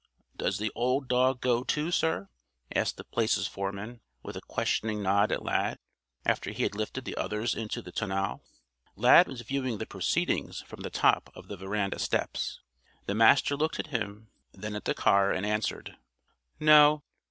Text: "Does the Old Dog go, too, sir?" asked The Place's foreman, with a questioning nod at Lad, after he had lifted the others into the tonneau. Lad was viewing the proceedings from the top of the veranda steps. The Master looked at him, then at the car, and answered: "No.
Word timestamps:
"Does 0.35 0.57
the 0.57 0.71
Old 0.73 1.07
Dog 1.07 1.41
go, 1.41 1.63
too, 1.63 1.91
sir?" 1.91 2.27
asked 2.75 2.97
The 2.97 3.03
Place's 3.03 3.45
foreman, 3.45 4.01
with 4.23 4.35
a 4.35 4.41
questioning 4.41 5.03
nod 5.03 5.31
at 5.31 5.43
Lad, 5.43 5.77
after 6.25 6.49
he 6.49 6.63
had 6.63 6.73
lifted 6.73 7.05
the 7.05 7.15
others 7.15 7.53
into 7.53 7.83
the 7.83 7.91
tonneau. 7.91 8.41
Lad 8.95 9.27
was 9.27 9.41
viewing 9.41 9.77
the 9.77 9.85
proceedings 9.85 10.61
from 10.61 10.79
the 10.81 10.89
top 10.89 11.29
of 11.35 11.49
the 11.49 11.55
veranda 11.55 11.99
steps. 11.99 12.61
The 13.05 13.13
Master 13.13 13.55
looked 13.55 13.79
at 13.79 13.87
him, 13.93 14.31
then 14.51 14.73
at 14.75 14.85
the 14.85 14.95
car, 14.95 15.31
and 15.31 15.45
answered: 15.45 15.95
"No. 16.59 17.03